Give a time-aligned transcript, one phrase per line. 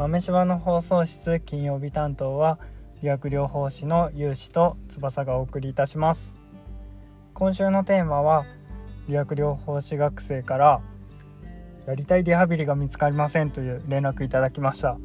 [0.00, 2.58] 豆柴の放送室金曜日担当は
[3.02, 6.40] 理学療法士の有志と翼がお送りいたします。
[7.34, 8.46] 今週のテーマは
[9.08, 10.80] 理学療法士学生から
[11.86, 14.96] やりたいリハビリが見つかりませんという連絡いただきました。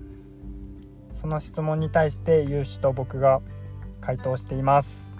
[1.11, 3.41] その質問に対して有志と僕が
[3.99, 5.13] 回答しています。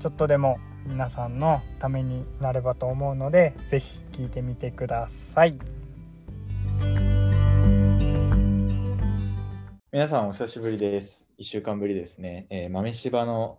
[0.00, 5.58] ちょっとでも皆さんのためになればと思うので是非聞いてみてください。
[9.92, 11.26] 皆さんお久しぶりです。
[11.40, 12.46] 1週間ぶりですね。
[12.48, 13.58] えー、豆柴の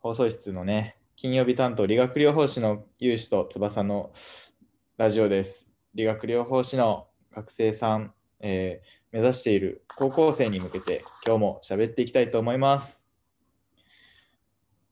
[0.00, 4.12] 放送室のね、金曜日担当理学療法士の有志と翼の
[4.98, 5.66] ラジオです。
[5.94, 13.06] 理学療法士の学生さん、えー、目指している高校生に向けて今日も喋っていきたいと思います。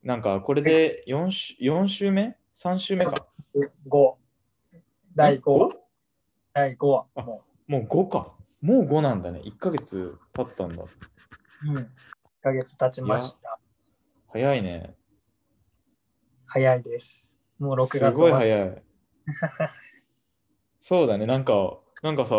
[0.03, 3.27] なんかこれで 4, 週4週目 ?3 週目か。
[3.55, 4.15] 5。
[5.15, 5.69] 第 5,
[6.55, 7.05] 第5話。
[7.17, 8.33] もうもう5か。
[8.63, 9.41] もう5なんだね。
[9.45, 10.85] 1ヶ月経ったんだ。
[11.67, 11.77] うん。
[11.77, 11.87] 1
[12.41, 13.59] ヶ月経ちました。
[14.29, 14.95] 早いね。
[16.47, 17.37] 早いです。
[17.59, 18.83] もう6月すごい早い。
[20.81, 21.27] そうだね。
[21.27, 22.37] なんか、なんかさ、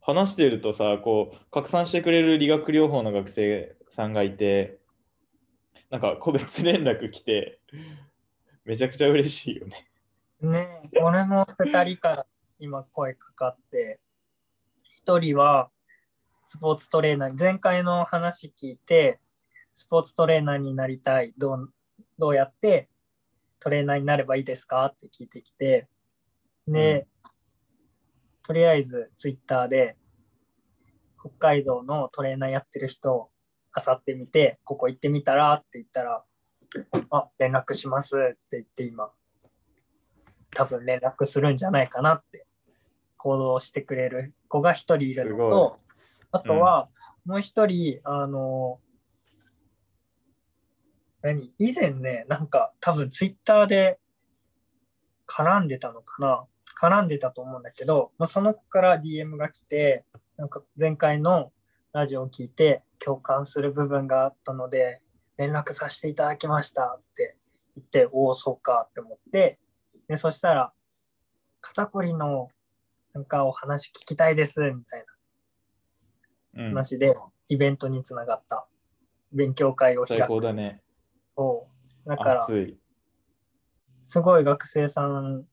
[0.00, 4.78] 話してるとさ、こう、拡散してくれる理学療法の学生さんがいて、
[5.90, 7.60] なんか個別連絡来て、
[8.64, 9.90] めちゃくちゃ嬉しいよね。
[10.40, 12.26] ね俺も2人から
[12.58, 14.00] 今声かかって、
[15.06, 15.68] 1人は
[16.44, 19.20] スポーツトレーナー、前回の話聞いて、
[19.72, 21.72] スポーツトレーナーになりたい、どう
[22.18, 22.88] どうやって
[23.60, 24.84] トレーナーになればいいですか？
[24.86, 25.88] って聞いてきて、
[26.66, 27.06] で、うん、
[28.44, 29.96] とりあえずツイッターで
[31.20, 33.30] 北海道のトレーナーやってる人
[33.72, 35.54] あさってみて、ここ行ってみたら？
[35.54, 36.24] って言ったら、
[37.10, 39.10] あ、連絡しますって言って今、
[40.50, 42.46] 多分連絡するんじゃないかなって
[43.24, 45.76] 行動してくれる子が一人いるのと、
[46.30, 46.90] あとは
[47.24, 48.80] もう一人、あの、
[51.22, 51.54] 何？
[51.58, 53.98] 以前ね、なんか多分ツイッターで
[55.26, 56.44] 絡んでたのかな？
[56.78, 60.04] 絡んでたと思うんだけど、まあ、その子から DM が来て、
[60.36, 61.50] なんか前回の
[61.94, 65.00] ラジオを聞いて共感する部分があったので
[65.38, 67.36] 連絡させていただきましたって
[67.74, 69.58] 言っておおそうかって思って
[70.08, 70.72] でそしたら
[71.62, 72.48] 肩こりの
[73.14, 75.04] なんかお話聞きたいですみたい
[76.54, 77.14] な話で、
[77.48, 78.66] イベントにつながった
[79.32, 80.20] 勉強会を開く。
[80.20, 80.82] 最高だね。
[81.36, 81.66] そ
[82.06, 82.46] うだから
[84.06, 85.44] すごい学生さん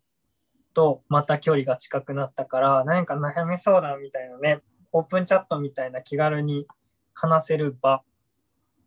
[0.74, 4.60] とまた距離が近くなったから何か悩み相談みたいなね
[4.92, 6.68] オープンチャットみたいな気軽に
[7.14, 8.04] 話せる場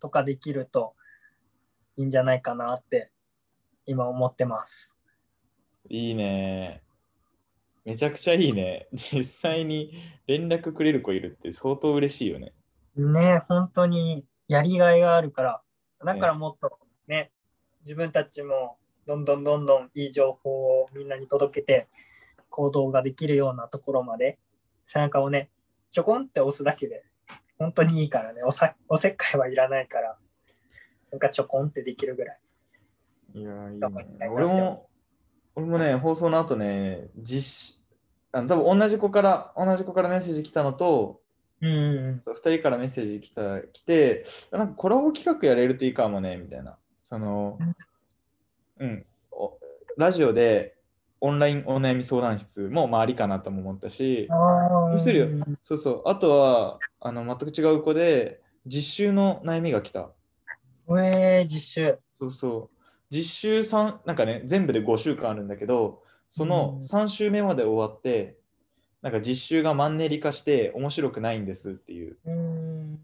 [0.01, 0.95] とかできると
[1.97, 3.11] いいんじゃないかなって
[3.87, 4.99] 今思ってます。
[5.89, 6.84] いいね。
[7.85, 8.89] めちゃくちゃいいね。
[8.93, 9.93] 実際に
[10.27, 12.53] 連絡くれる子いるって相当嬉しいよね。
[12.97, 15.63] ね本当にやりがいがあるから、
[16.05, 17.31] だからもっとね、ね
[17.83, 21.89] 自分たちもどんどんどんどんいい情報をみんなに届けて
[22.49, 24.39] 行動ができるようなところまで
[24.83, 25.51] 背中をね
[25.95, 27.05] ちょこんって押すだけで、
[27.57, 30.17] 本当にいいからね、おさおせっかいはいらないから、
[31.13, 32.39] なんかちょこんってできるぐらい。
[33.35, 34.29] いや、いいね。
[34.29, 34.89] 俺も、
[35.57, 37.77] 俺もね、放送の後ね、実
[38.33, 41.21] あの多分同じ子から、同じ子からメッセージ来たのと、
[41.61, 46.77] うん、2人からメッセージ来た来て、なんかコラボ企画やれるといいかもね、みたいな。
[47.03, 47.59] その、
[48.81, 49.07] うん、
[49.97, 50.77] ラジオで
[51.21, 60.11] オンラインお悩み相談室もまあありかなとも思ったし、もう一人、そうそう、あとはあの全く違う子で、実習の悩みが来た。
[60.89, 61.99] えー、実習。
[62.11, 62.74] そうそう。
[63.15, 68.37] 実習3、なんかね、全部で5週間あるんだけど、その3週目まで終わって、
[69.03, 72.17] なんか実習がマンネリ化して面白くないんですっていう。
[72.27, 72.99] う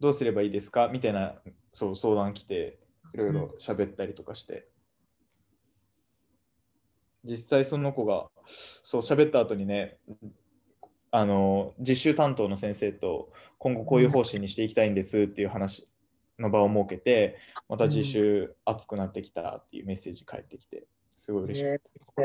[0.00, 0.88] どうすればいいですか？
[0.88, 1.34] みたいな
[1.72, 2.78] そう相談来て、
[3.12, 4.68] いろいろ喋ったりとかして。
[7.24, 8.26] 実際その子が
[8.82, 9.98] そう喋った後にね
[11.12, 15.86] あの実習担当の先生と今後こういう方針にしていきたいんですっていう話
[16.38, 17.38] の場を設けて
[17.68, 20.86] また実習熱くなってきたっていうメッセージ返ってきて
[21.16, 21.78] すごい嬉しかっ
[22.16, 22.22] た。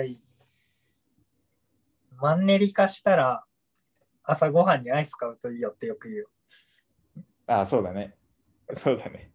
[2.20, 3.44] マンネリ化したら
[4.24, 6.28] 朝ごはんにアイス買うといいよってよく言う。
[7.48, 8.16] ああ、そうだね。
[8.76, 9.32] そうだね。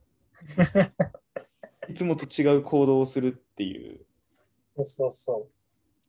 [1.88, 4.04] いつもと違う行動をするっていう。
[4.76, 5.48] そうそうそ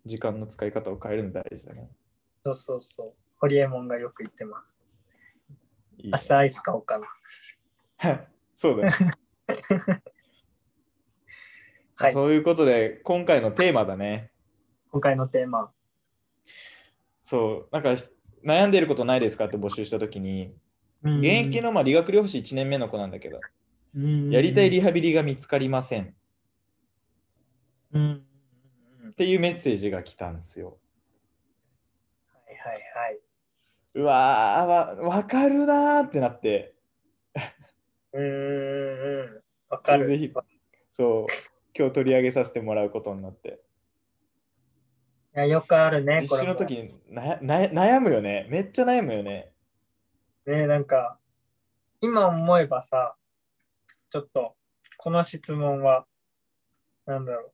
[0.06, 0.10] う。
[0.10, 1.90] 時間の使い方を変えるの大事だね。
[2.44, 3.14] そうそうそう。
[3.38, 4.86] ホリエモンがよく言ってます。
[5.98, 7.08] いいね、明日アイス買おうかな。
[8.64, 8.96] そうだね。
[11.96, 14.32] はい、そういうことで、今回のテーマだね。
[14.90, 15.74] 今回のテーマ。
[17.26, 17.90] そう、なんか
[18.42, 20.56] 悩んでいることないですかって募集したときに、
[21.02, 23.42] うん現役のまあ理学療法士1年目の子なんだけど、
[23.98, 26.16] うんやりたいリハビリが見つかりません
[27.94, 30.78] っていうメッセージが来たんですよ。
[32.32, 33.20] はいはいはい。
[33.96, 36.73] うわーわ、わかるなーってなって、
[38.14, 39.44] うんうんうん。
[39.70, 40.08] わかる。
[40.08, 40.32] ぜひ、
[40.92, 41.26] そう、
[41.76, 43.60] 今日取り上げさせてもらうことになって。
[45.36, 46.38] いやよくあるね、実。
[46.40, 48.46] 習の時になな悩むよね。
[48.50, 49.52] めっちゃ悩むよね。
[50.46, 51.18] ねなんか、
[52.02, 53.16] 今思えばさ、
[54.10, 54.56] ちょっと、
[54.98, 56.06] この質問は、
[57.08, 57.52] なんだろう。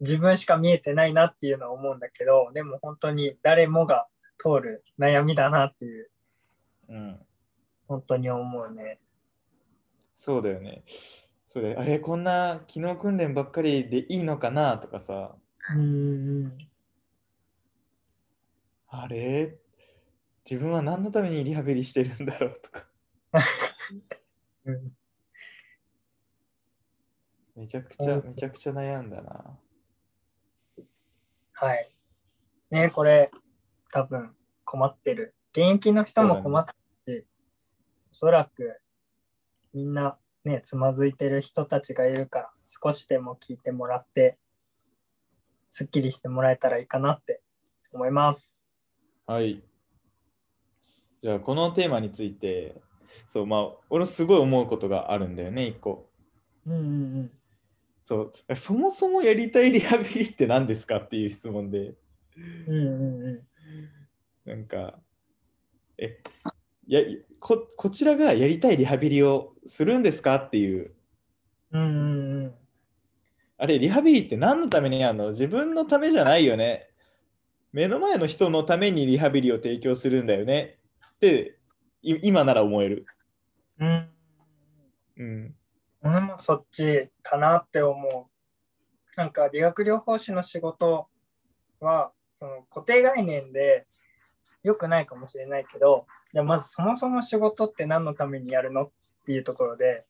[0.00, 4.08] 自分しか見えてないなっていうのは思うんだけど、でも本当に誰もが
[4.38, 6.10] 通る悩みだなっていう、
[6.88, 7.20] うん。
[7.86, 8.98] 本当に思うね。
[10.16, 10.84] そうだよね。
[11.48, 15.36] そうだよあれ、こんな機能訓練ばっかりでいいのかなとかさ、
[15.74, 16.58] うんうん。
[18.88, 19.58] あれ？
[20.48, 22.86] 自分は何のためにリハビリしてるんだろうとか、
[24.64, 24.92] うん
[27.56, 29.58] めちゃくちゃう、んめちゃくちゃ悩んだな。
[31.52, 31.94] はい。
[32.70, 33.30] ねこれ、
[33.92, 34.34] 多分
[34.64, 35.34] 困ってる。
[35.52, 36.72] 現役の人も困って
[37.12, 37.26] るし、
[38.10, 38.80] おそらく
[39.74, 44.38] みんなね、つまずいてる人たちがいるから、少しでも聞いてもらって、
[45.68, 47.42] すっきりしてもらえたらいいかなって
[47.92, 48.64] 思います。
[49.26, 49.62] はい。
[51.20, 52.80] じゃあ、このテーマについて、
[53.28, 56.08] そう、まあ、俺すごい思うことがあるんだよね、一個。
[56.66, 56.76] うんう
[57.22, 57.30] ん
[58.04, 61.94] そう、そもそもやりたいリハビリって何ですかっていう質問で、
[62.36, 62.68] うん。
[62.68, 63.44] うんうん
[64.46, 64.50] うん。
[64.50, 65.00] なんか、
[65.96, 66.20] え、
[66.86, 67.00] や
[67.40, 70.94] ここちらがやりたいリハビリをするんですかっていう、
[71.72, 72.54] うんうんうん。
[73.58, 75.30] あれ、リハビリって何のためにやるの？
[75.30, 76.88] 自分のためじゃないよね。
[77.72, 80.78] 目の前の人のためにリハビリを提供するんだよね
[81.16, 81.58] って、
[82.02, 83.06] い今なら思える。
[83.80, 84.08] うん
[85.16, 85.54] うん。
[86.02, 88.28] 俺もそっちかなって思
[89.16, 89.16] う。
[89.16, 91.06] なんか理学療法士の仕事
[91.80, 93.86] はその固定概念で
[94.62, 98.90] 良くないかもしれないけど、じゃまずそもそも仕事って何のためにやるのっ
[99.24, 100.04] ていうところで、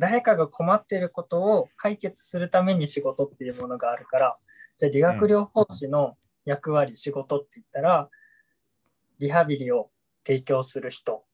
[0.00, 4.38] 誰かが困っていることを解決するために仕事っていうものがあるから、
[4.78, 8.08] じゃあ理学療法士の役割、仕事って言ったら、
[9.18, 9.90] リハビリを
[10.26, 11.24] 提供する人。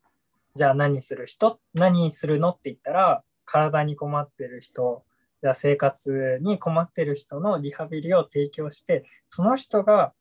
[0.55, 1.61] じゃあ何する人？
[1.73, 5.05] 何するのって言ったら、体に困ってる人、
[5.41, 10.13] じゃあ生活に困ってる人のリハビリを提供して、その人が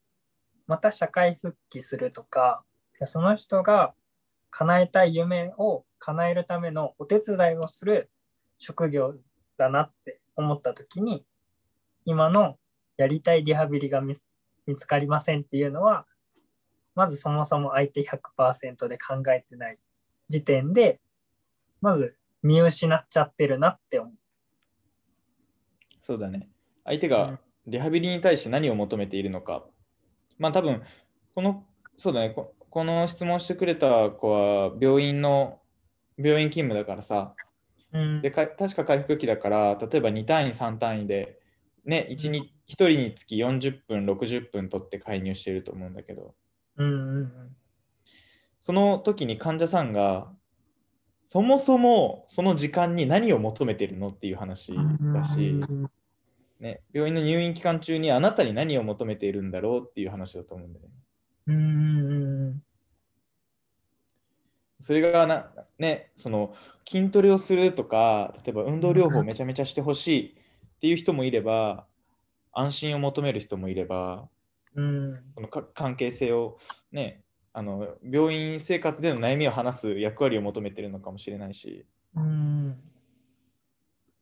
[0.66, 2.62] また社会復帰するとか、
[3.04, 3.94] その人が
[4.52, 8.10] 叶えたい夢を叶えるためのお手伝いをする
[8.58, 9.14] 職業
[9.56, 11.24] だなって思った時に、
[12.04, 12.56] 今の
[12.98, 14.14] やりたいリハビリが見
[14.76, 16.06] つかりませんっていうのは、
[16.94, 19.78] まずそもそも相手100%で考えてない
[20.28, 21.00] 時点で、
[21.80, 24.14] まず見失っちゃってるなって思う。
[25.98, 26.50] そうだね。
[26.84, 29.64] 相手がリハビリに対して何を求めているのか。
[30.38, 30.82] まあ多分、
[31.34, 31.64] この、
[31.96, 35.60] そうだね、ここの質問してくれた子は病院の、
[36.16, 37.34] 病院勤務だからさ、
[37.92, 38.22] うん。
[38.22, 41.38] でか確か回復期だから、例えば2単位、3単位で、
[41.84, 46.34] ね、1, に1人につき40分、60分取って介入していると思うんだけど、
[46.78, 47.32] うんうん
[48.58, 50.32] その時に患者さんが、
[51.24, 55.60] そもそもその時間に何を求めてるのっていう話うんだし、
[56.60, 60.92] ね、病院の入院期間中にあなたに何を求めているんだろうっていう話だと思うんだよね。
[61.48, 62.11] うんうん
[64.82, 66.54] それがな、ね、その
[66.90, 70.36] 筋トレをするとか、例えば運動療法をめちゃめちゃしてほしい
[70.76, 71.86] っていう人もいれば、
[72.52, 74.28] 安心を求める人もいれば、
[74.74, 75.22] うん。
[75.36, 76.58] このか関係性を、
[76.90, 77.22] ね、
[77.52, 81.86] あの病院生活での悩みを話す役割を求めているのかもしれないし、
[82.16, 82.76] うん。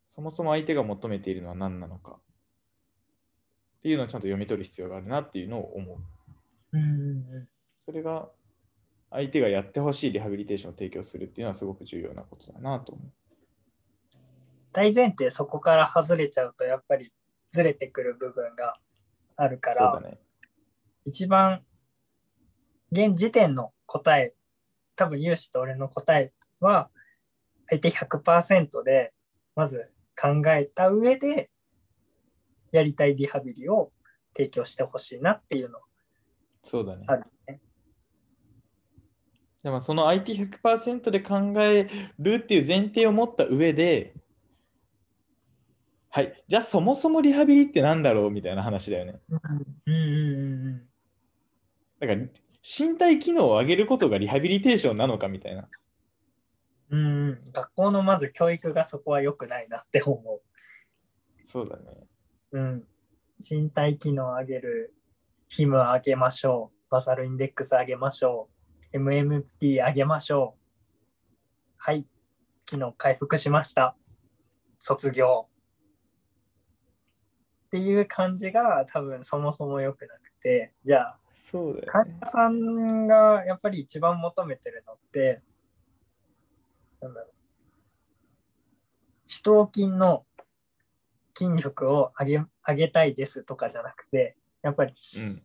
[0.06, 2.18] そもそも相手が求めているのは何なのか。
[3.78, 5.98] っていうのをちゃんと読み取る必要があるなっていうのを思う。
[6.72, 7.48] うん。
[7.82, 8.28] それが
[9.10, 13.10] 相手がやってほしいリハビリテーションを提供するっていうのはすごく重要なことだなと思う。
[14.72, 17.12] 大前提そこから外れちゃうとやっぱり
[17.50, 18.76] ずれてくる部分が
[19.36, 20.18] あるから、ね。
[21.04, 21.62] 一番
[22.92, 24.34] 現時点の答え
[24.94, 26.90] 多分有志と俺の答えは
[27.68, 29.12] 相手100%で
[29.56, 29.90] まず
[30.20, 31.50] 考えた上で
[32.70, 33.90] やりたいリハビリを
[34.36, 35.80] 提供してほしいなっていうの
[36.62, 37.04] そうだね。
[37.08, 37.26] あるね。
[39.62, 41.88] でもその IT100% で考え
[42.18, 44.14] るっていう前提を持った上で、
[46.08, 49.20] はい、じゃあそもそもリハビリってなんだろうみたいな話だよね。
[49.86, 50.82] うんうんうん
[52.00, 52.26] だから
[52.62, 55.68] 身体機能を上げることがリハビリテーションなのかみたいな。
[56.90, 60.40] うん、学校のまず教育がそこは良くないなって思う。
[61.46, 61.82] そうだね。
[62.52, 62.84] うん。
[63.38, 64.94] 身体機能を上げる、
[65.48, 66.90] ヒム上げましょう。
[66.90, 68.59] バサルインデックス上げましょう。
[68.92, 70.60] MMT 上げましょう。
[71.76, 72.06] はい。
[72.66, 73.96] 機能回復しました。
[74.78, 75.48] 卒業。
[77.66, 81.18] っていう感じが多分そもそも良くなくて、じゃあ、
[81.50, 81.86] そうだよね。
[81.86, 85.40] 患者さんがやっぱり一番求めてるのって、
[87.00, 87.32] なんだろう。
[89.24, 90.26] 四頭筋の
[91.36, 95.42] 筋力を上げ上げたいですとかじゃなくて、やっぱりうん。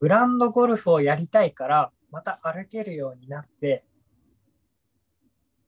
[0.00, 3.84] グランドゴルフをやりたいから、また歩けるようになって、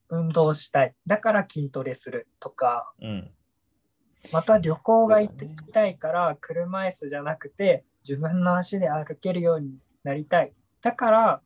[0.09, 0.95] 運動したい。
[1.07, 3.31] だから筋トレするとか、うん。
[4.33, 10.53] また旅行が行ってきたいから、車椅子じゃなくて、自分の足で歩けるようになりたい。
[10.83, 11.43] だから、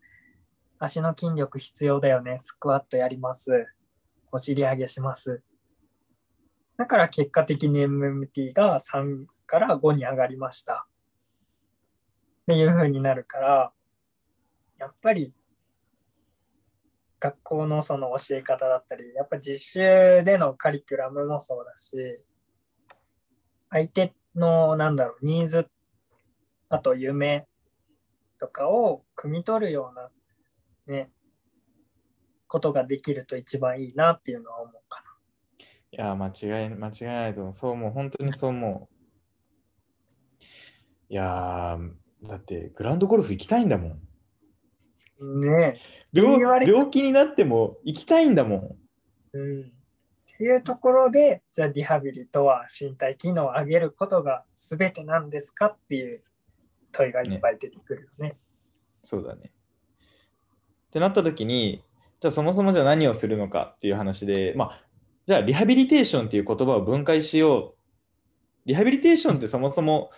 [0.78, 2.38] 足の筋力必要だよね。
[2.40, 3.66] スクワットやります。
[4.32, 5.42] お尻上げします。
[6.76, 10.86] だから結果的に MMT が3から5に上がりました。
[12.42, 13.72] っていう風になるから、
[14.84, 15.32] やっぱり
[17.18, 21.96] 学校のその教え方だったり、やっぱ実習でのカリキュラムもそうだし、
[23.70, 25.66] 相手のなんだろう、ニーズ、
[26.68, 27.46] あと夢
[28.38, 30.10] とかを汲み取るような
[30.94, 31.10] ね、
[32.46, 35.06] ことができると一番いいなっていうのは思うかな
[35.92, 37.52] いや、間違い、間違いないと思う。
[37.54, 37.90] そう思う。
[37.90, 40.44] 本当にそう思う。
[41.08, 44.13] いやー、だってグランドゴルフ行きたいんだもん。
[45.20, 45.58] な。
[45.58, 45.80] ね
[46.12, 48.60] 病病気になっても行きたいんだもん。
[49.34, 49.38] え。
[49.38, 49.60] うん。
[50.34, 56.22] っていうところで、じゃあリハビリとは身体機能を上げることが全てなんですかっていう
[56.90, 58.36] 問いがいっぱい出てくるよね。
[59.04, 59.42] そうだね。
[59.44, 59.50] っ
[60.90, 61.84] てなった時に、
[62.20, 64.84] じゃあそもそもじゃあ何をするのかっていう話で、まあ、
[65.26, 67.74] じゃあリハビリテーションっていう言葉を分解しよう。
[68.66, 70.10] リハビリテーションってそもそも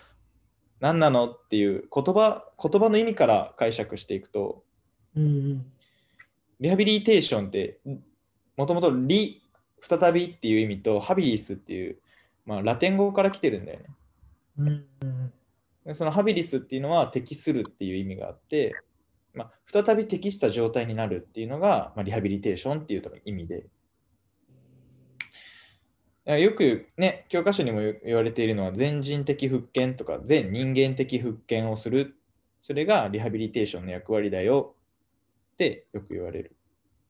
[0.79, 4.63] 何なのっていう言葉言葉の意味から解釈していくと、
[5.17, 5.65] うんうん。
[6.59, 7.79] リハビリテーションって
[8.55, 9.43] もともとリ、
[9.81, 11.97] 再びっていう意味とハビリスっていう、
[12.45, 13.85] まあ、ラテン語から来てるんだよね。
[14.59, 15.33] うんうん
[15.85, 18.75] でそのハビリスっていうのは適するっていう意味があって、
[19.33, 23.67] まあ、再び適した状態になるっていうのが、まあ、リハビリテーションっていう意味で。
[26.25, 32.17] よくね、教科書にも言われているのは、全人的復健とか、全人間的復健をする。
[32.59, 34.75] それがリハビリテーションの役割だよ
[35.57, 36.55] ってよく言われる。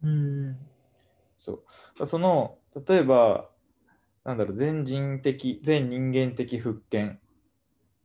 [0.04, 0.58] うん
[1.38, 1.64] そ
[2.00, 2.06] う。
[2.06, 3.50] その、例えば、
[4.24, 7.20] なんだろう、全人的、全人間的復健、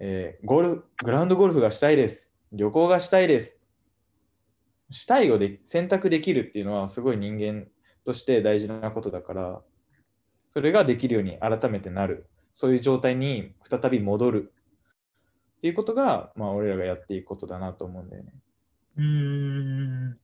[0.01, 2.33] えーゴルフ、グラウンドゴルフがしたいです。
[2.51, 3.61] 旅行がしたいです。
[4.91, 7.69] したいをで選択できるっていうのは、すごい人間
[8.05, 9.63] として大事なことだから、
[10.51, 12.29] それができるように改めてなる。
[12.53, 14.53] そういう状態に再び戻る。
[15.59, 18.33] っていうことが、まあ、俺らがやっていくことだなと思うんだよね。
[18.97, 20.19] うんで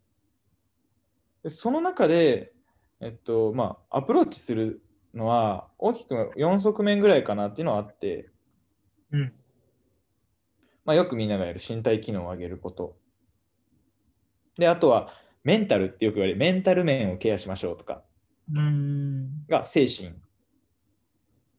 [1.47, 2.53] その中で、
[3.01, 4.83] えっと、まあ、アプローチする
[5.15, 8.31] のは、大きく4側面ぐらいかなっていうのはあって、
[9.13, 9.33] うん
[10.89, 12.97] まあ、よくみんながやる身体機能を上げること。
[14.57, 15.07] で、あとは、
[15.45, 18.03] メンタルってよく言われる、メンタル面をケアしましょうとか、
[18.55, 20.15] うんが精神。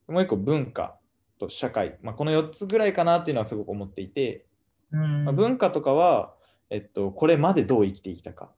[0.08, 0.98] もう一個、文化
[1.38, 2.00] と社会。
[2.02, 4.48] まあ、この4つぐらいかなっていうのはすごく思っていて、
[4.92, 6.34] うんまあ、文化とかは、
[6.72, 8.52] えっと、これまでどう生きてきたか。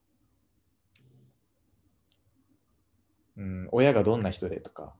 [3.38, 4.94] うん、親がどんな人でとか、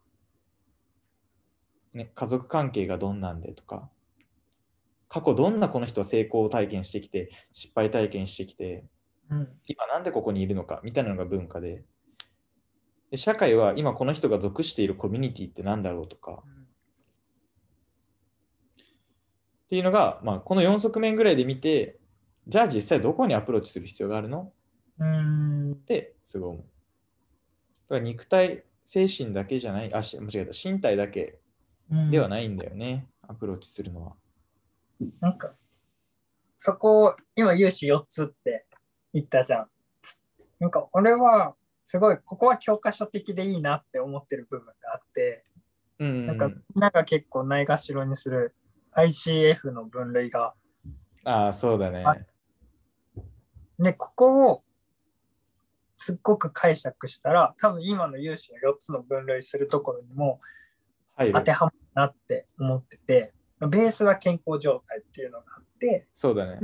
[1.94, 3.90] ね、家族関係がどんなんでとか、
[5.10, 8.86] 過去どんなこの人は成功体験してきて、失敗体験してきて、
[9.30, 9.50] うん。
[9.68, 11.84] 今なんでここにいるのかみたいなのが文化で、
[13.12, 16.44] で社会は今この人が属しているコミュニティって何だろうとか、
[19.66, 22.00] っていうのが、まあ、この4側面ぐらいで見て、
[22.48, 24.52] じゃあ実際どこにアプローチする必要があるの？
[25.00, 25.72] うん。
[25.74, 26.66] ってすごい思う。
[27.92, 31.40] だから肉体、精神だけじゃない、あ、し間違えた、身体だけ
[31.92, 34.14] うんではないんだよね、アプローチするのは。
[35.20, 35.54] なんか、
[36.56, 38.66] そこを、今、融資4つって
[39.14, 39.68] 言ったじゃん。
[40.62, 45.44] なんか、俺は、すごい、ここは教科書的でいいなって思ってる部分があって、
[46.00, 48.56] うんうんなんか、みんなが結構ないがしろにする
[48.94, 50.54] ICF の分類が、
[51.26, 52.06] ああ、そうだね。
[52.06, 52.16] あ
[53.80, 54.64] で、ここを、
[56.02, 60.42] すっごく解釈したら、多分今の融資の4つの分類するところにも
[61.16, 66.60] 当てはまるなって思ってて、ベースは健康状態っていうのがあって、そうだね。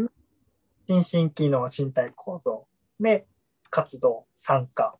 [0.87, 2.65] 心身機能、身体構造。
[2.99, 3.27] で、
[3.69, 4.97] 活動、参加。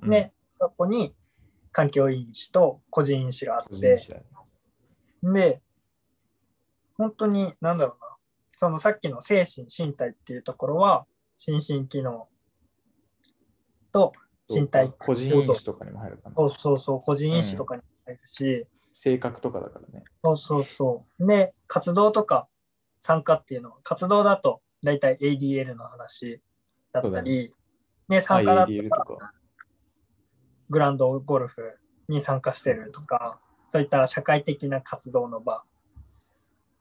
[0.00, 1.16] で、そこに
[1.72, 4.06] 環境因子と個人因子があって、
[5.24, 5.60] で、
[6.96, 8.16] 本当に、なんだろうな、
[8.56, 11.06] そのさっきの精神、身体っていうところは、
[11.38, 12.28] 心身機能
[13.94, 14.12] と
[14.50, 16.34] 身体個人因子とかにも入るかな。
[16.36, 20.04] そうそうそう、個人因子とかにも入るし、性格とかだからね。
[20.22, 21.26] そうそうそう。
[21.26, 22.48] で、活動とか
[22.98, 26.42] 参加っていうのは、活動だと大体 ADL の話
[26.92, 27.54] だったり、
[28.08, 29.32] ね、参加だとか。
[30.70, 35.62] グランドゴルフに参加してるとか、そういった社会的な活動の場。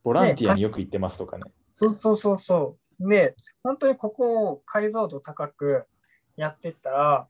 [0.03, 1.51] ボランティアによく行ってますとかね。
[1.77, 3.10] そうそうそうそう。
[3.10, 5.86] で、本当にここを解像度高く
[6.35, 7.27] やってったら、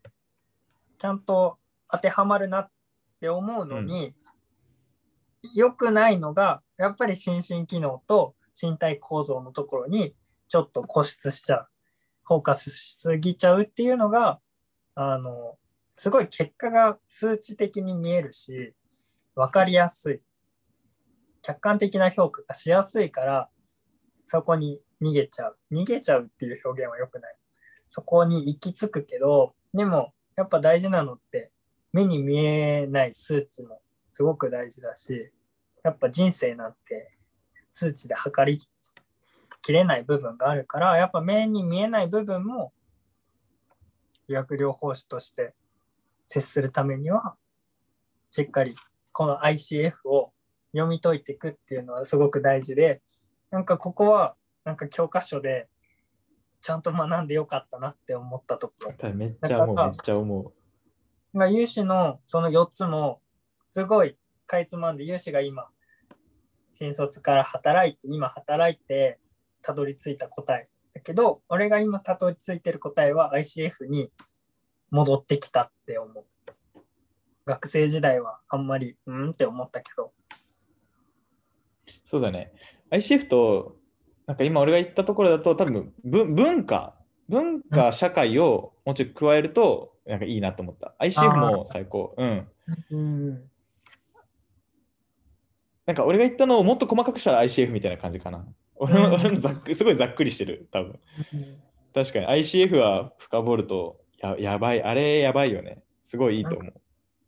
[0.97, 1.57] ちゃんと
[1.91, 2.71] 当てはまるなっ
[3.19, 4.13] て思うのに、
[5.53, 10.15] 良、くないのが、やっぱり心身機能と身体構造のところに
[10.47, 11.67] ちょっと固執しちゃう。
[12.23, 14.39] フォーカスしすぎちゃうっていうのが、
[14.95, 15.57] あの、
[15.95, 18.73] すごい結果が数値的に見えるし、
[19.35, 20.21] わかりやすい。
[21.41, 23.49] 客観的な評価がしやすいから、
[24.25, 25.57] そこに逃げちゃう。
[25.71, 27.35] 逃げちゃうっていう表現は良くない。
[27.95, 31.51] そこに行き着くけど、でもやっぱ大事なのって
[31.91, 35.31] 目に見えない数値もすごく大事だし、
[35.83, 37.11] やっぱ人生なんて
[37.69, 38.59] 数値で測り
[39.61, 42.73] きれない部分があるから、やっぱ目に見えない部分も
[44.27, 45.53] 医薬療法士として
[46.25, 47.35] 接するためには、
[48.31, 48.75] しっかり
[49.11, 50.33] この ICF を
[50.71, 53.03] 読み解いていくっていうのはすごく大事で、
[53.51, 54.33] なんかここは
[54.65, 55.67] なんか教科書で
[56.63, 59.13] ちゃんと学んでよかったなって思ったところ。
[59.13, 60.53] めっちゃ思う、めっちゃ思う。
[61.33, 63.19] まあ、有志のその4つも
[63.71, 64.15] すごい
[64.47, 65.67] かいつまんで有志が今
[66.71, 69.19] 新卒から働いて今働いて
[69.61, 74.09] たどり着いた答えだけど俺が今たどり着いてる答えは ICF に
[74.89, 76.25] 戻ってきたって思う
[77.45, 80.13] 学生時代はあんまりうんって思ったけど
[82.05, 82.53] そうだね
[82.89, 83.75] ICF と
[84.27, 86.95] なんか今俺が言ったところだと多分文文化
[87.29, 90.95] 文化社会をもうちょい加えるとなんかいいなと思った。
[90.99, 92.13] ICF も最高。
[92.17, 92.47] うん。
[92.91, 93.41] うん
[95.85, 98.45] なんか俺が言ったのをもっと細かくしたら ICF みたいな感じかな。
[98.75, 100.99] 俺の,、俺のざっくすごいざっくりしてる、多分。
[101.93, 105.83] 確かに ICF は深掘るとややばい、あれやばいよね。
[106.05, 106.73] すごいいいと思う。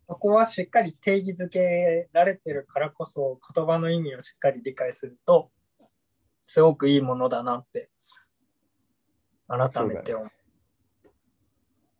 [0.07, 5.49] そこはしっかり定義づけられてるからこそ言葉の意味をしっかり理解すると
[6.47, 7.89] すごくいいものだなって
[9.47, 10.27] 改めて思う。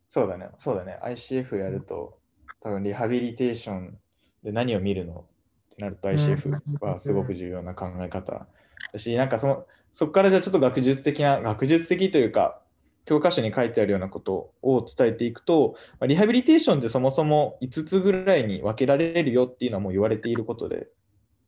[0.08, 0.98] そうだね、そうだね。
[1.02, 2.18] ICF やると、
[2.60, 3.98] 多分リハビリテーション
[4.42, 5.26] で何を見るの
[5.72, 8.46] ってなると ICF はすごく重要な考え方。
[8.92, 12.60] だし、なんかそのそこからじゃあちょっと学術的な、学術的というか、
[13.06, 20.88] 教科書に書いてあるようなことを伝えていくと、リハビリテーションってそもそも5つぐらいに分けられるよっていうのはもう言われていることで、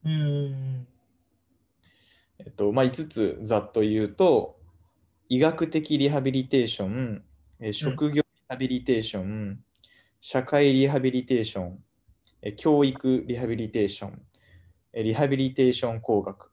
[0.05, 0.87] うん
[2.39, 4.59] えっとまあ、5つざっと言うと、
[5.29, 7.23] 医学的リハビリテーション、
[7.61, 9.59] え職業リハビリテーション、
[10.21, 11.79] 社会リハビリテーション、
[12.43, 14.23] え教育リハビリテーション、
[14.93, 16.53] えリハビリテーション工学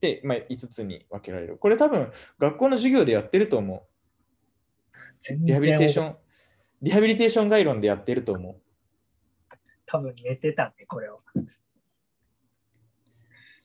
[0.00, 1.56] で、まあ、5つに分けられる。
[1.56, 3.82] これ多分学校の授業でやってると思う。
[5.40, 6.16] リハビリテーション、
[6.82, 8.56] リハビリテーション概論でやってると思う。
[9.86, 11.20] 多分寝てたね、これを。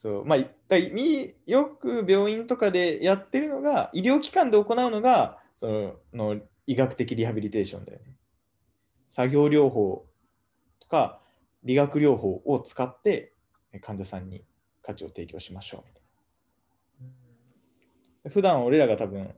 [0.02, 8.16] そうまあ、だよく病院とかでやってるのが、医療機関で行うのが、そのの医学的リハビリテーションだよね。
[9.08, 10.08] 作業療法
[10.80, 11.22] とか
[11.64, 13.36] 理学療法を使って
[13.82, 14.44] 患者さんに
[14.82, 15.86] 価値を提供しましょ
[18.26, 18.30] う。
[18.32, 19.36] 普段俺らが多分、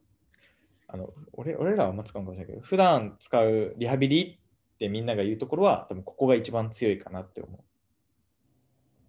[0.87, 4.39] あの俺俺らはあんま使うかもしれないけど、普段使うリハビリ
[4.75, 7.59] ってみんなが言うところは、多分ここが一番強いかなって思う。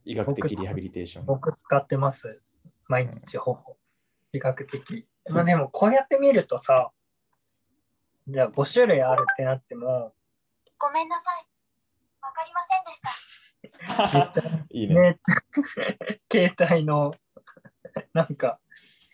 [0.04, 1.26] 医学的リハビリテーション。
[1.26, 2.40] 僕使ってます。
[2.88, 3.76] 毎日ほぼ。
[4.32, 5.06] 医学的。
[5.28, 6.90] まあでもこうやって見るとさ、
[8.28, 10.12] じゃあ5種類あるってなっても、
[10.78, 11.46] ごめんなさい。
[12.22, 14.18] わかりませんでした。
[14.18, 14.94] めっちゃいいね。
[14.94, 15.18] ね、
[16.30, 17.14] 携帯の
[18.12, 18.58] なんか、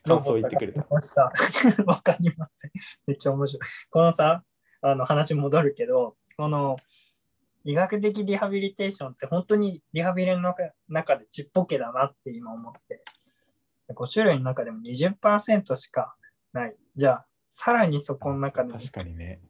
[0.04, 0.86] 感想言ってくれた。
[0.90, 1.32] ました。
[1.86, 2.70] わかりません。
[3.06, 3.70] めっちゃ面白い。
[3.90, 4.42] このさ、
[4.82, 6.76] あの話戻るけど、この
[7.64, 13.04] 医学的リハビリテーションって本当にリハビリの中中でちっぽけだなって今思って。
[13.94, 16.14] 5種類の中でも20%しか
[16.52, 16.76] ない。
[16.96, 19.40] じゃあ、さらにそこの中でも確かにね。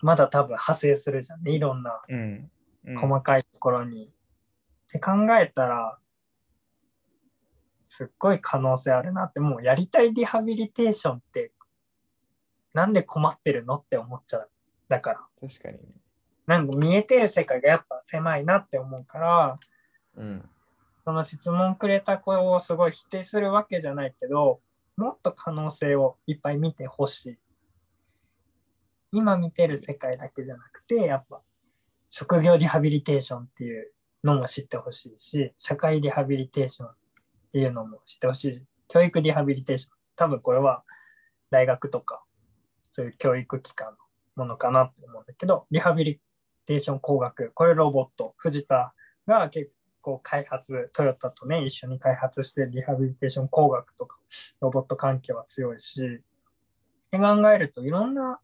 [0.00, 1.52] まだ多分派生するじゃんね。
[1.52, 2.50] いろんなうん。
[2.86, 4.06] うん細かいところに。
[4.06, 4.10] っ
[4.90, 5.98] て考えたら、
[7.84, 11.52] すっごい可能性あるなって、もうやりたいリハビリテーションって、
[12.72, 14.50] なんで困ってるのって思っちゃう。
[14.88, 15.99] だから、確かにね。
[16.50, 19.58] なんか見えてる世界がやっぱ狭いなって思うから、
[20.16, 20.48] うん。
[21.04, 24.60] その質問くれた子をすごい否定するわけじゃないけど、
[24.96, 27.38] もっと可能性をいっぱい見てほしい。
[29.12, 31.40] 今見てる世界だけじゃなくて、やっぱ
[32.08, 33.92] 職業リハビリテーションっていう
[34.24, 36.94] のも知ってほしいし、社会リハビリテーションっ
[37.52, 38.64] ていうのも知ってほしい。
[38.88, 39.92] 教育リハビリテーション。
[40.16, 40.82] 多分これは
[41.50, 42.24] 大学とか、
[42.90, 43.92] そういう教育機関
[44.36, 46.20] のものかなって思うんだけど、リハビリ
[46.70, 48.94] テーション工学、これロボット、藤田
[49.26, 54.20] が結構開発、トヨタとね、一緒に開発してリハビリテーション工学とか、
[54.60, 56.20] ロボット関係は強いし、っ
[57.10, 58.38] て考えるといろんな、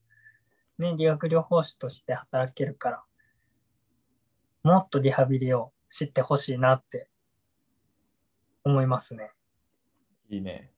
[0.79, 3.05] ね、理学療法士として働けるから、
[4.65, 7.09] もっとリハビリを知ってほしいなって
[8.65, 9.31] 思いますね。
[10.31, 10.73] いいね。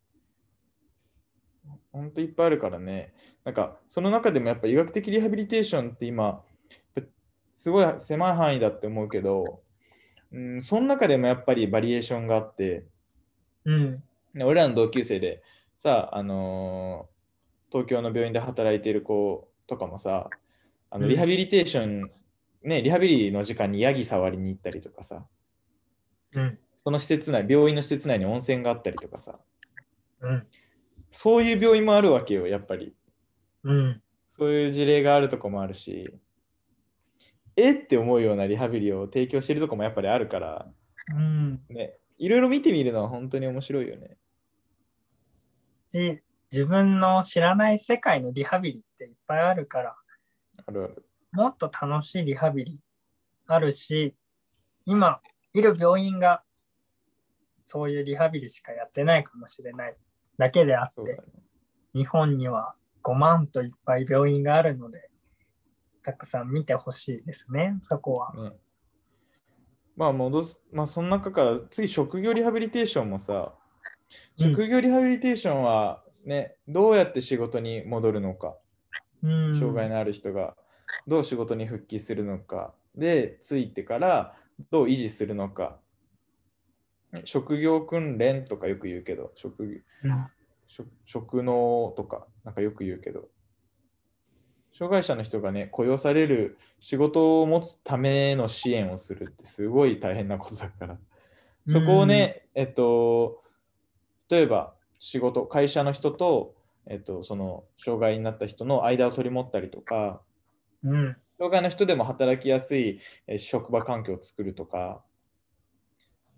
[1.93, 3.15] ほんといっぱいあるからね。
[3.45, 6.45] なんか、その中でもやっぱ医学的リハビリテーションって今、
[7.59, 9.61] すごい狭い範囲だって思うけど、
[10.33, 12.87] うん、その中でもやっぱりバリエーションがあって、
[13.65, 14.03] うん。
[14.33, 15.43] ね俺らの同級生で
[15.77, 17.19] さ、あのー
[17.71, 20.31] 東京の病院で働いている子とかもさ、
[20.91, 22.03] あのうんリハビリテーション、
[22.63, 25.27] ね、リハビリの時間にヤギ触りに行ったりとかさ、
[26.33, 26.59] うん。
[26.77, 29.35] その施設内、病院の施設内に温泉があったりとかさ、
[30.23, 30.47] うん。
[31.11, 32.95] そういう病院もあるわけよ、やっぱり。
[33.65, 34.03] うん。
[34.31, 36.11] そういう事例があるとこもあるし、
[37.61, 40.67] えって思うようなリハビリを提供してるとこもやっぱりあるから、
[41.13, 41.61] うん。
[41.69, 44.17] ね、いろいろ見てみるのは本当に面白いよね。
[45.89, 49.97] し、自分の知らない世界のリハビリっていっぱいあるから、
[50.67, 51.05] あるある。
[51.33, 52.81] もっと楽しいリハビリ
[53.47, 54.15] あるし、
[54.85, 55.21] 今
[55.53, 56.43] いる病院が
[57.65, 59.97] そういうリハビリしかやってないかもしれない
[60.39, 61.19] だけであってね。
[61.93, 65.08] 日本には5万といっぱい病院があるので、
[66.03, 68.35] たくさん見てほしいですね、そこは。
[68.35, 68.57] ね。
[69.97, 73.55] まあ戻す、まあその中から次職業リハビリテーションもさ、
[74.39, 74.51] うん。
[74.53, 78.57] 職業リハビリテーションはね、どうやって仕事に戻るのか、
[79.23, 80.57] うん、障害のある人が
[81.07, 84.37] どう仕事に復帰するのか、で、ついてから
[84.71, 85.79] どう維持するのか、
[87.13, 90.27] ね職業訓練とかよく言うけど、職業うん。
[90.69, 93.29] 職職能とかなんかよく言うけど
[94.77, 100.99] 障害者の人がね雇用される仕事を持つための支援をするってすごい大変なことだから。
[101.69, 103.43] そこをね、えっと
[104.31, 106.55] 例えば仕事会社の人と、
[106.87, 110.23] えっと、その障害になった人の間を取り持ったりとか
[110.85, 115.03] うん、障害の人でも働きやすいえー職場環境を作るとか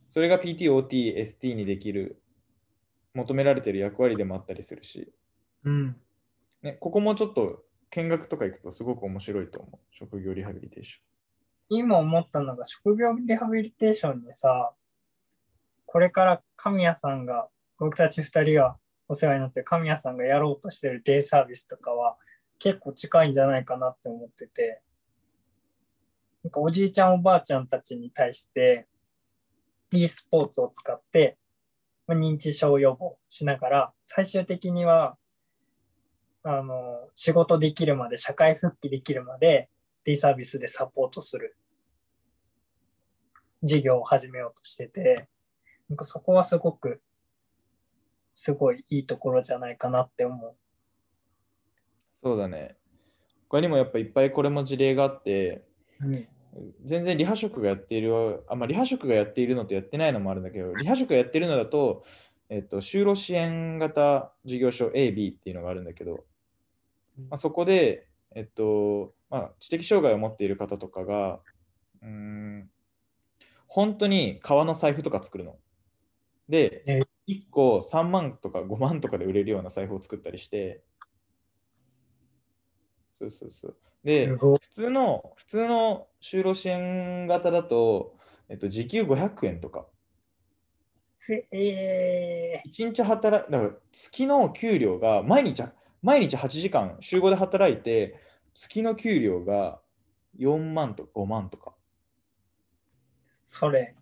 [0.09, 2.21] それが PT、OT、ST にできる
[3.15, 5.13] 求められている役割でもあったりするし。
[5.65, 5.97] うん、
[6.63, 9.79] ね、ここもちょっと見学とか行くとすごく面白いと思う。
[9.91, 14.73] 職業リハビリテーション今思ったのが職業リハビリテーションにさ、
[15.87, 17.49] これから神谷さんが、
[17.79, 18.77] 僕たち二人が
[19.09, 22.17] お世話になって神谷さんがやろうとしてるデイサービスとかは
[22.59, 24.83] 結構近いんじゃないかなって思ってて、
[26.45, 28.87] なんかおじいちゃんおばあちゃんたちに対して
[29.93, 31.37] e スポーツを使って
[32.09, 35.17] 認知症予防しながら最終的には
[36.43, 39.69] あの仕事できるまで社会復帰できるまで
[40.05, 41.57] デイサービスでサポートする
[43.63, 45.29] 事業を始めようとしてて、
[45.89, 47.03] なんかそこはすごく、
[48.33, 50.55] すごいいいところじゃないかなって思う。
[52.23, 52.77] そうだね。
[53.49, 55.65] 他にもやっぱいっぱいこれも事例があって、
[56.01, 56.29] うん。
[56.85, 62.05] 全然リハ職がやっている、あまあ、リハ職がやっているのとやってないのもあるんだけど、リハ職がやってるのだと、
[62.49, 66.25] えっと、就労支援型事業所 A、B っていうのがあるんだけど、
[67.17, 71.41] まあ、そこで、えっとまあ、知的障害を持っている方とかが、
[72.03, 72.71] うーん、
[73.69, 75.59] 本当に革の財布とか作るの。
[76.49, 80.83] でえ、1個3万とか5万とかで売れるような財布を作ったりして、
[83.13, 83.77] そうそうそう。
[84.03, 84.29] で。
[84.29, 88.17] 普通の、普通の就労支援型だと、
[88.49, 89.87] えっと、時給500円とか、
[91.29, 95.63] へえ1日働い、だから月の給料が毎日、
[96.03, 98.19] 毎日8時間、週5で働いて、
[98.55, 99.81] 月の給料が
[100.39, 101.75] 4万とか5万とか。
[103.45, 103.95] それ、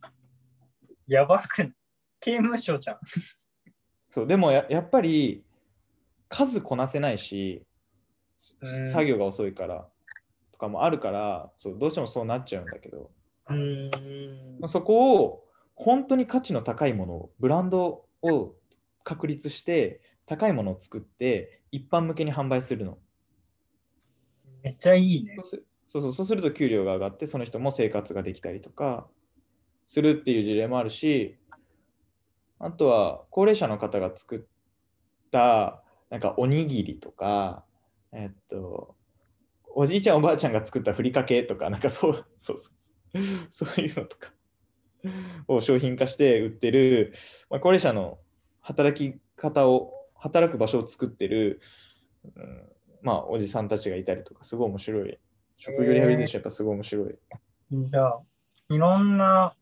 [1.06, 1.72] やばくない？
[2.20, 2.98] 刑務所じゃん。
[4.10, 5.44] そう、でもややっぱり
[6.28, 7.64] 数こなせないし、
[8.60, 9.88] うん作業が遅いから
[10.52, 13.10] とかもあるから、そうどうしてもそうなっちゃうんだけど、
[13.48, 14.68] うーん。
[14.68, 18.54] そこを本当に価値の高いものを、ブランドを
[19.02, 22.98] 確立して高いものを作って一般向けに販売するの。
[24.62, 25.60] めっちゃいいねそう。
[25.60, 29.08] すそうそうすると給料が上がってその人も生活ができたりとか
[29.86, 31.38] するっていう事例もあるし
[32.58, 37.64] あとは高齢者の方が作ったなんかおにぎりとか
[38.12, 38.96] えっと
[39.74, 42.72] おじいちゃんおばあちゃんが作ったふりかけとかなんかそうそうそう
[43.50, 44.32] そうそういうのとか
[45.46, 47.14] を商品化して売ってる、
[47.48, 48.18] まあ、高齢者の
[48.60, 51.60] 働き方を働く場所を作ってる、
[52.36, 52.68] うん、
[53.02, 55.18] まあおじさんたちがいたりとかすごい面白い
[55.58, 57.14] 職業リハビリテーションやっぱすごい面白い。
[57.70, 58.20] じゃあ、
[58.70, 59.54] いろんな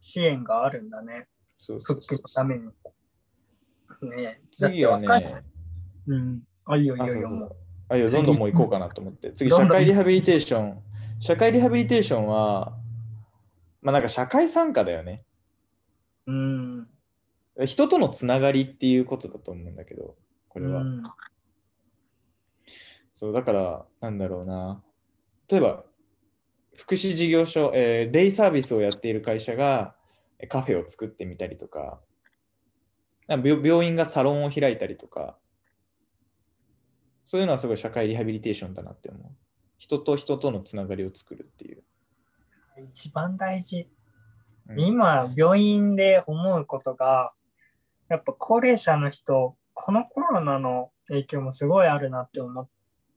[0.00, 1.28] 支援があるんだね。
[1.56, 1.94] そうそ
[2.34, 2.66] ために。
[2.66, 2.70] ね
[4.18, 5.06] え次はね、
[6.08, 6.42] うん。
[6.64, 7.56] あ、いいよいいあよいいよ。
[7.88, 9.32] あいいよどんどんもう行こうかなと思って。
[9.32, 10.82] 次、社会リハビリテーション。
[11.20, 12.76] 社会リハビリテーションは、
[13.80, 15.22] まあなんか社会参加だよね。
[16.26, 16.88] ううん。
[17.66, 20.16] 人とのつながりっていうことだと思うんだけど、
[20.48, 20.82] これは。
[20.82, 21.02] うん
[23.12, 24.82] そう、だから、なんだろうな。
[25.48, 25.84] 例えば、
[26.74, 29.94] 福祉事業所、えーデイサービスをやっている会社が
[30.42, 32.00] えカフェを作ってみたりとか、
[33.28, 35.38] 病院がサロンを開いたりとか、
[37.24, 39.22] そういうのはすごい社会リハビリテーションだなって思う。
[39.78, 41.84] 人と人とのつながりを作るっていう。
[42.90, 43.88] 一番大事。
[44.68, 47.32] うん今、病院で思うことが、
[48.12, 52.68] やっぱ高齢者の人、このコロナの影響もすごいあるなって思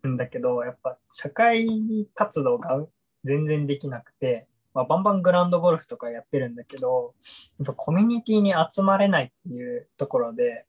[0.03, 1.67] うんだけど、やっぱ社会
[2.13, 2.86] 活動が
[3.25, 7.13] 全然できなくて、まあ、バンバングランドゴルフとかやってるんだけど、
[7.60, 10.65] やっぱコミュニティに集まれないっていうところで、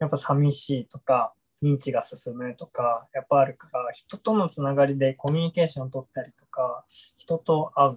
[0.00, 1.32] やっぱ寂しいとか、
[1.62, 6.84] 認知が進むとか、やっぱあるから、人とのつながりでコミュニケーションを取ったりとか、
[7.16, 7.96] 人と会うっ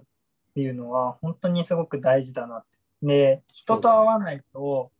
[0.54, 2.76] ていうのは本当にすごく大事だなって。
[3.02, 4.90] で、人と会わないと、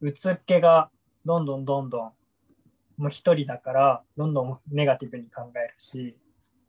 [0.00, 0.90] うつっ気が
[1.24, 2.12] どんどんどんどん、
[2.96, 6.16] もう一人だから、どんどんネガティブに考えるし、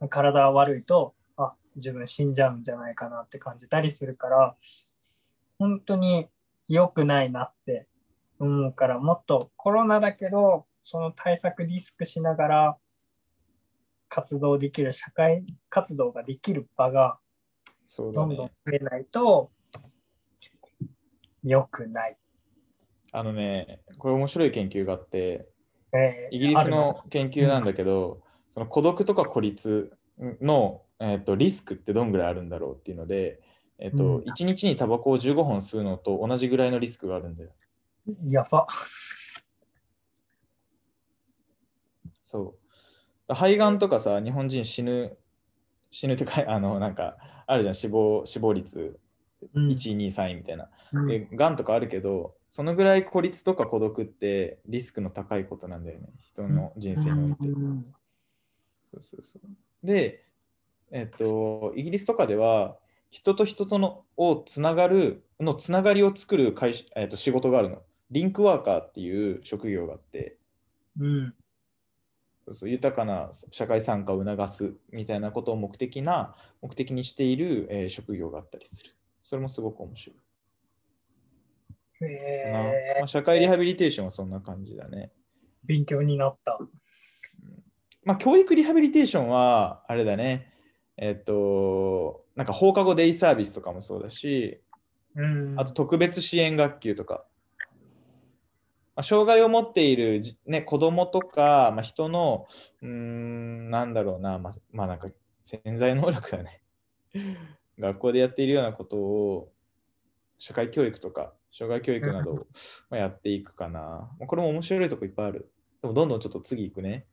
[0.10, 4.56] 体が悪いと、あ、自分死んじゃうんじゃないかなって感じたりするから、
[5.60, 6.28] 本当に
[6.68, 7.88] 良くないなって
[8.40, 12.78] 思うから、もっとコロナだけど、その対策リスクしながら
[14.08, 17.20] 活動できる、社会活動ができる場が
[17.86, 18.52] そうだどんどんね。
[18.66, 19.52] 増えないと
[21.44, 22.18] 良くない。
[23.12, 25.48] あのね、これ面白い研究があって、
[25.94, 29.92] えーイギリスの研究なんだけど、その孤独とか孤立
[30.42, 33.42] の、えー、とリスクってどんぐらいあるんだろうっていうので、
[33.80, 37.50] えーとうん1日にタバコを15本吸うのと同じぐらいのリスクがあるんだよ。
[38.26, 38.68] やば。
[42.24, 42.70] そう。
[43.28, 45.18] だ肺がんとかさ、日本人死ぬ、
[45.92, 47.18] 死ぬってか、あの、なんか、
[47.48, 49.00] あるじゃん、死亡死亡率
[49.54, 50.70] うん1、2、3位みたいな。
[50.94, 57.48] うんで、がんとかあるけど、そのぐらい孤立とか孤独ってリスクの高いことなんだよね、人の人生において。
[57.48, 57.86] うん
[58.92, 59.86] そうそうそう。
[59.86, 60.26] で、
[60.92, 62.78] えっと、イギリスとかでは、
[63.12, 67.84] 人と人とのをつながる、のつながりを作る会社、えっと、仕事があるの。
[68.12, 70.38] リンクワーカーっていう職業があって、
[71.00, 71.34] うん
[72.46, 78.96] そうそう豊かな社会参加を促すみたいなことを目的な、目的にしている、えー職業があったりする。
[79.30, 80.24] それもすごく面白いか
[82.02, 82.08] な。
[82.08, 85.12] えまあ、社会リハビリテーションはそんな感じだね。
[85.14, 86.58] ー勉強になった。
[88.04, 90.52] まあ、教育リハビリテーションは、あれだね、
[90.98, 94.64] えっと、なんか放課後デイサービスとかもそうだし、
[95.14, 97.24] うんあと特別支援学級とか、
[98.96, 102.48] まあ、障害を持っているじ、ね、子供とか、まあ、人の、
[102.82, 105.08] うーん、なんだろうな、まあ、まあ、なんか
[105.44, 106.64] 潜在能力だね。
[107.80, 109.52] 学校でやっているようなことを、
[110.38, 112.36] 社会教育とか、障害教育などを
[112.90, 113.80] まあやっていくかな。
[113.80, 115.52] まあこれも面白いとこいっぱいある。
[115.82, 117.08] でもどんどんちょっと次行くね。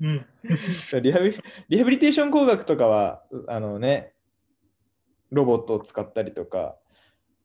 [0.00, 0.26] うん
[1.02, 1.36] リハビ
[1.68, 4.14] リハビリテーション工学とかは、あのね、
[5.30, 6.76] ロボットを使ったりとか、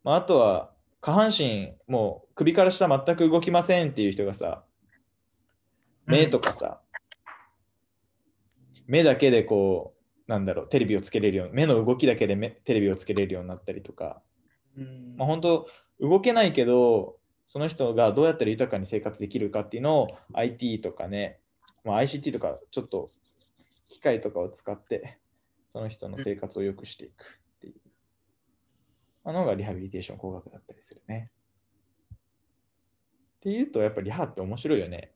[0.04, 4.64] まあ、あとは下半身、もう首から下全く動きませんっていう人がさ、
[6.06, 6.82] 目とかさ、
[8.86, 14.22] 目だけでこう、なんだろう、テレビをつけれるよう目の動きだけで目テレビをつけれるようになったりとか、
[14.78, 15.16] うん。
[15.18, 15.68] まあ、本当
[16.00, 21.40] 動けないけど、その人がどうやったら豊かに生活できるかっていうのを IT とかね、
[21.84, 23.10] まあ、ICT とかちょっと
[23.90, 25.18] 機械とかを使って、
[25.72, 27.76] その人の生活を良くしていくっていう。
[29.24, 31.32] あのがリハビリテーション工学だったりするね。
[32.12, 32.18] っ
[33.42, 35.14] ていうと、やっぱりリハって面白いよね。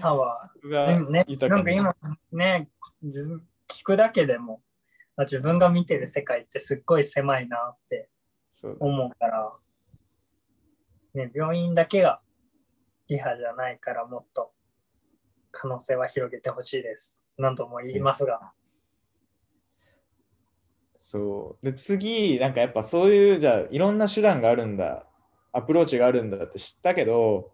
[0.00, 0.50] 歯は。
[0.56, 1.96] そこがでもね、なんか今
[2.32, 2.68] ね、
[3.02, 3.46] 自分
[3.84, 4.62] 聞くだけでも、
[5.16, 8.08] あ自分が見てる世界ってすっごい狭いなって
[8.80, 9.52] 思うから、
[11.12, 12.22] ね、病院だけが
[13.08, 14.52] リハじゃないからもっと
[15.50, 17.26] 可能性は広げてほしいです。
[17.36, 18.52] 何度も言いますが。
[20.98, 21.64] そう。
[21.66, 25.06] で、次、なんかやっぱそういう、じゃあ、いろんな手段があるんだ、
[25.52, 27.52] アプローチがあるんだって知ったけど、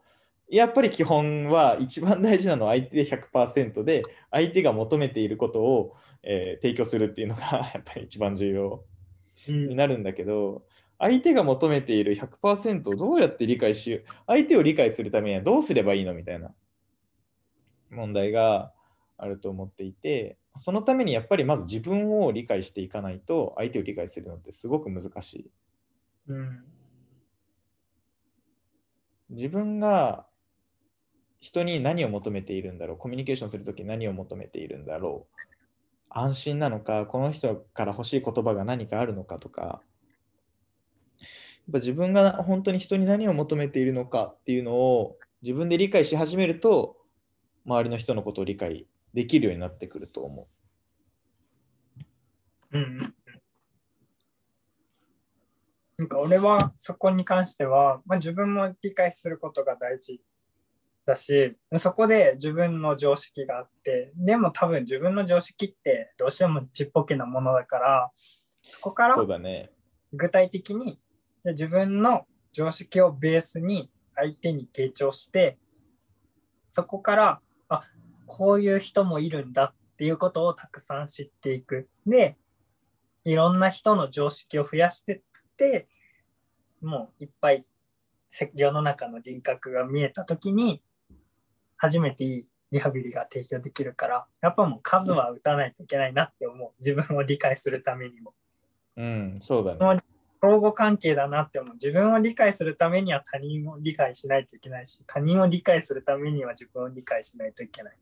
[0.50, 8.84] やっぱり基本は一番大事なのは相手で100%で、相手が求めていることを、えー提供するっていうのが やっぱり一番重要
[9.48, 10.66] うんになるんだけど、
[10.98, 16.52] 相手が求めている100%をどうやって理解し相手を理解するためにはどうすればいいのみたいな
[17.88, 18.72] 問題が
[19.16, 25.50] あると思っていて、そのためにやっぱりまず自分を理解していかないと、相手を理解するのってすごく難しい。
[26.26, 26.64] うん
[29.30, 30.26] 自分が
[31.40, 35.36] 人に何を求めているんだろう、コミュニケーションするとき何を求めているんだろう、
[36.10, 39.82] 安心なのか、この人から欲しい言葉が何かあるのかとか、
[41.20, 46.96] やっぱ自分が本当に人に何を求めているのかっていうのを自分で理解し始めると、
[47.64, 50.48] 周りの人のことを理解できるようになってくると思
[52.72, 52.78] う。
[52.78, 53.14] うん。
[55.98, 60.20] なんか俺はそこに関しては、まあ、自分も理解することが大事
[61.06, 69.08] だしそこで自分の常識があってでも多分自分の常識ってどうしてもちっぽけなものだからそこかう。
[69.08, 69.70] らそうだね。
[70.12, 71.00] 具体的に
[71.44, 75.58] で自分の常識をベースに相手に提供して
[76.68, 77.84] そこからあ
[78.26, 82.36] こういう人もいるんだっていうことをたくさん知っていくで
[83.24, 85.20] いろんな人の常識を増やしてっ
[85.56, 85.88] て
[86.80, 87.66] もういっぱい
[88.28, 90.82] せ世の中の輪郭が見えた時に
[91.80, 98.34] 初めていいリハビリが提供できるからやっぱもう数は打たないといけないなって思う自分を理解するためにも。
[98.96, 100.00] うん、そうだね。
[100.42, 101.74] 相互関係だなって思う。
[101.74, 107.98] 自分を理解するためには他人を理解しないといけないし、他人を理解するためには自分を理解しないといけない。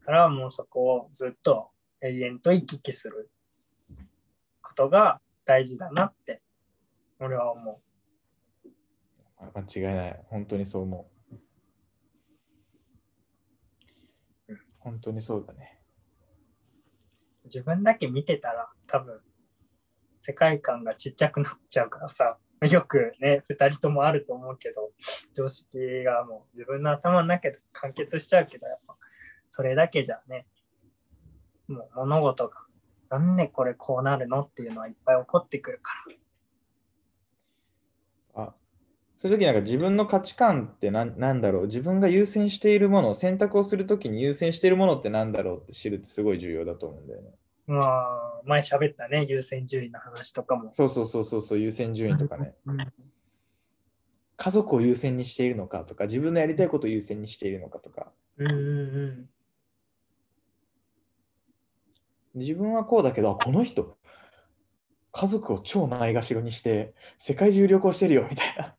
[0.00, 3.30] だからもうそこをずっと永遠と行き来する
[4.60, 6.42] ことが大事だなって、
[7.20, 7.80] 俺は思
[9.54, 10.20] 間違いない。
[10.30, 11.34] 本当にそう思う
[14.48, 14.58] うん。
[14.84, 15.80] 本当にそうだね。
[17.44, 19.20] 自分だけ見てたら多分
[20.20, 24.92] 世界観がちっちゃくなっちゃうからさ、よくね、二人ともあると思うけど、
[25.34, 28.96] 常識がもう自分の頭の中で完結しちゃうけど、やっぱ
[29.50, 30.46] それだけじゃね、
[31.68, 32.56] もう物事が、
[33.10, 35.92] なんでこれこうなるのっていうのはいっぱい起こってくるか
[38.34, 38.44] ら。
[38.44, 38.54] あ
[39.24, 47.30] そういう時なんか自分の価値観って何なんだろう自分が優先しているもの選択をするときに優先しているものって何だろうって知るってすごい重要だと思うんだよね。
[47.66, 50.74] まあ、前喋ったね、優先順位の話とかも。
[50.74, 52.52] そうそうそうそうそう優先順位とかね。
[52.68, 52.76] うん
[54.36, 59.28] 家族を優先にしているのかとか自分のやりたいことを優先にしているのかとかうんうん
[62.34, 63.96] 自分はこうだけどあこの人
[65.12, 68.74] 家族を超ないがしろにして世界中旅行してるよみたいな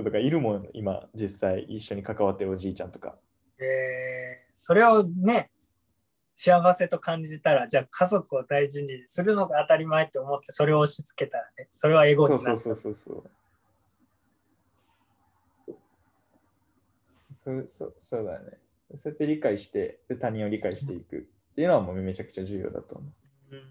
[0.00, 3.16] 人とかいるもん今実際一緒に関わってるおじいちゃんとか。
[3.58, 5.50] えーそれをね、
[6.34, 12.58] 幸せと感じたら、じゃあ家族を大事にするのが当たり前って思って、それを押し付けたらね、それはエゴになる。
[12.58, 13.24] そうそうそうそう
[15.66, 15.74] そう。
[17.42, 18.58] そうそうそうだね。
[18.96, 23.08] そうやって理解して、で他人を理解していくっていうのはもうめちゃくちゃ重要だと思
[23.52, 23.54] う。
[23.54, 23.62] うん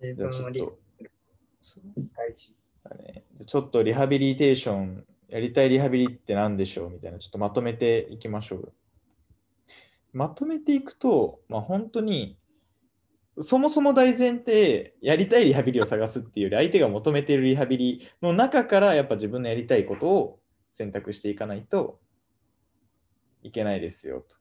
[0.00, 0.78] 自分を理ょっと、
[1.62, 1.82] そう
[2.14, 2.52] 大事。
[2.52, 8.72] だね、ちょっとリハビリテーション、やりたいリハビリって何でしょうみたいな、ちょっとまとめていきましょう。
[10.12, 12.38] まとめていくと、まあ、本当に、
[13.40, 22.00] そもそも大前提、やりたいリハビリを探すっていうより、相手が求めているリハビリの中から、やっぱ自分のやりたいことを選択していかないと
[23.42, 24.36] いけないですよと。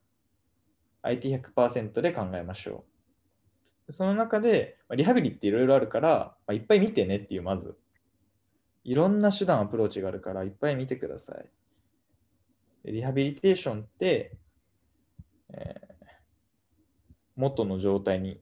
[1.04, 2.86] IT100% で考えましょ
[3.88, 3.94] う。
[3.94, 7.76] その中で、まリハビリっていろいろあるから、まあ、いっぱい見てねっていう、まず。
[8.84, 11.34] いろんな手段、アプローチがあるから、いっぱい見てくださ
[12.86, 12.92] い。
[12.92, 14.38] リハビリテーションって、
[15.50, 15.94] えー
[17.36, 18.40] 元の状態に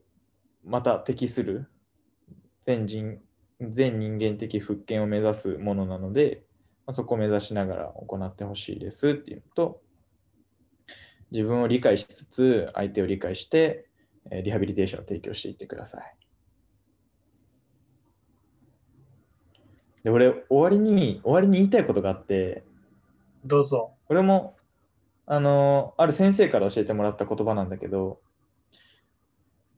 [0.65, 1.69] また適する
[2.61, 3.19] 全人
[3.61, 6.43] 全人間的復権を目指すものなので、
[6.85, 9.81] まあ、そこを目指しながら行ってほしいですっていうと、
[11.31, 13.87] 自分を理解しつつ、相手を理解して、
[14.31, 16.20] えーリハビリテーションを提供していってください。
[20.03, 22.63] で、俺、終わりに、終わりに言いたいことがあって、
[23.45, 23.93] どうぞ。
[24.07, 24.55] これも、
[25.25, 28.19] あの、ある先生から教えてもらった言葉なんだけど、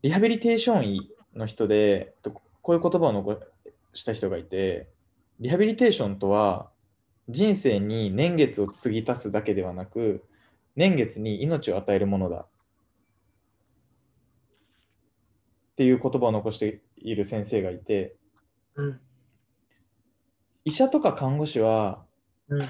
[0.01, 3.39] リハビリテーション医の人で、とこういう言葉を残
[3.93, 4.89] した人がいて、
[5.39, 6.69] リハビリテーションとは
[7.29, 10.23] 人生に年月を継ぎ足すだけではなく、
[10.75, 12.37] 年月に命を与えるものだ。
[12.37, 12.47] っ
[15.75, 18.15] ていう言葉を残している先生がいて、
[18.75, 18.99] うん。
[20.65, 22.05] 医者とか看護師は
[22.49, 22.61] うん。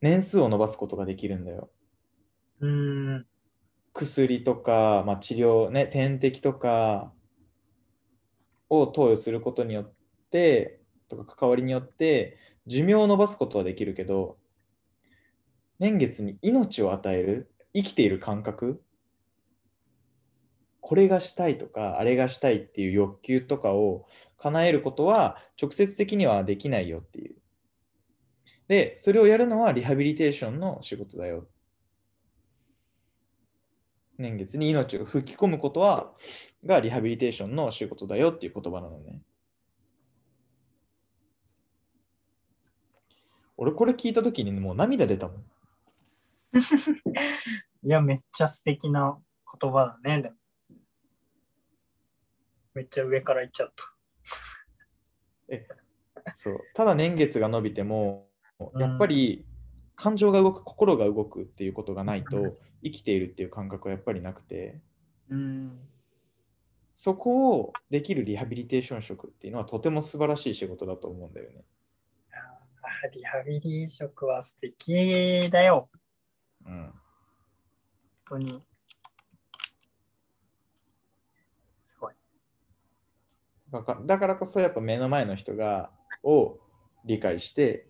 [0.00, 1.70] 年数を伸ばすことができるんだよ。
[2.60, 3.26] うん。
[3.92, 7.12] 薬とか、まあ、治療ね点滴とか
[8.68, 9.92] を投与することによっ
[10.30, 12.36] てとか関わりによって
[12.66, 14.36] 寿命を伸ばすことはできるけど
[15.78, 18.82] 年月に命を与える生きている感覚
[20.80, 24.06] これがしたいとかあれがしたいっていう欲求とかを
[24.38, 27.36] 叶えることは直接的にはできないよっていう
[28.68, 31.46] でそれをやるのはリハビリテーションの仕事だよ
[34.18, 36.12] 年月に命を吹き込むことは
[36.64, 39.20] がリハビリテーションの仕事だよっていう言葉なのね。
[43.58, 45.44] 俺これ聞いた時にもう涙出たもん。
[47.84, 49.18] いや、めっちゃ素敵な
[49.60, 50.32] 言葉だね。
[52.74, 53.95] めっちゃ上から言っちゃった。
[56.34, 59.46] そうただ年月が伸びてもうんやっぱり
[59.94, 64.78] 感情が動く心が動くっていうことがないとうん生きているっていう感覚はやっぱりなくて
[65.30, 65.80] うん。
[66.94, 71.64] そこをできるリハビリテーション職っていうのはとても素晴らしい仕事だと思うんだよね。
[73.12, 75.90] リハビリ職は素敵だよ。
[76.64, 76.92] うん、本
[78.28, 78.62] 当に。
[81.78, 82.14] すごい。
[83.72, 85.90] だからこそやっぱ目の前の人が
[86.22, 86.58] を
[87.04, 87.86] 理解して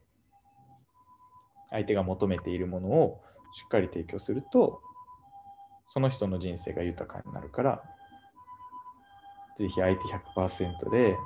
[1.71, 3.23] 相手が求めているものを
[3.53, 4.81] しっかり提供すると
[5.87, 7.83] その人の人生が豊かになるから
[9.57, 11.17] ぜひ相手100%で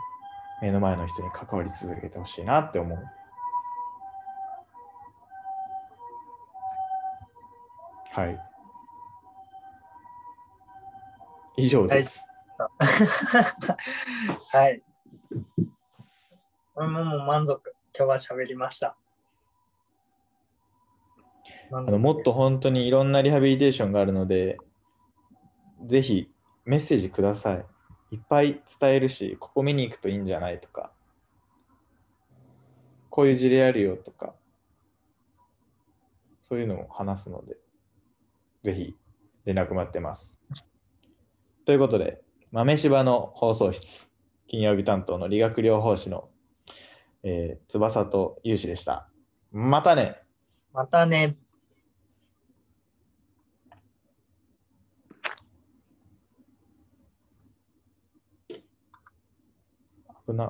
[0.63, 2.99] 目の前の人に関わり続けてほしいなって思う。
[8.13, 8.39] はい。
[11.57, 12.27] 以上です。
[12.27, 12.40] はい。
[14.53, 14.83] はい
[16.81, 17.75] 俺ももう満足。
[17.97, 18.97] 今日は喋りました。
[21.73, 24.57] あのもっと本当にいろんなリハビリテーションがあるので、
[25.85, 26.31] ぜひ
[26.65, 27.67] メッセージください。
[28.13, 30.91] いっぱい伝えるし、ここ見に行くといいんじゃないとか、
[33.11, 34.35] こういう事例あるよとか、
[36.41, 37.57] そういうのを話すので、
[38.63, 38.97] ぜひ
[39.45, 40.41] 連絡待ってます。
[41.67, 42.23] ということで、
[42.53, 44.11] 豆柴の放送室、
[44.49, 46.29] 金曜日担当の理学療法士の、
[47.23, 49.09] えー翼と有志でした。
[49.53, 50.17] またね
[50.73, 51.37] またね。
[60.27, 60.49] 危な。